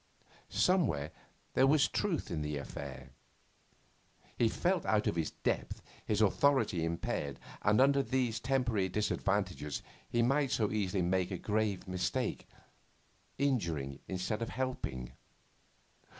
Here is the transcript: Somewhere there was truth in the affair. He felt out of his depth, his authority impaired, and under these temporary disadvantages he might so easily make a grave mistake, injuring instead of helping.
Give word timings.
Somewhere 0.49 1.11
there 1.53 1.67
was 1.67 1.87
truth 1.87 2.31
in 2.31 2.41
the 2.41 2.57
affair. 2.57 3.11
He 4.35 4.49
felt 4.49 4.83
out 4.83 5.05
of 5.05 5.15
his 5.15 5.29
depth, 5.29 5.83
his 6.03 6.23
authority 6.23 6.83
impaired, 6.83 7.37
and 7.61 7.79
under 7.79 8.01
these 8.01 8.39
temporary 8.39 8.89
disadvantages 8.89 9.83
he 10.09 10.23
might 10.23 10.49
so 10.49 10.71
easily 10.71 11.03
make 11.03 11.29
a 11.29 11.37
grave 11.37 11.87
mistake, 11.87 12.47
injuring 13.37 13.99
instead 14.07 14.41
of 14.41 14.49
helping. 14.49 15.11